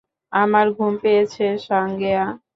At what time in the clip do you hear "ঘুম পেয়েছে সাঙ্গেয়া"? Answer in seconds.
0.77-2.25